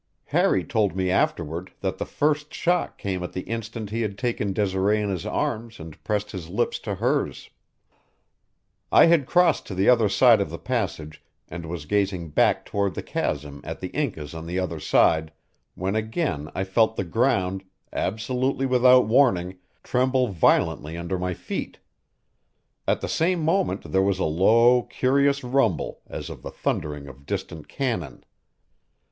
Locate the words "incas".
13.89-14.33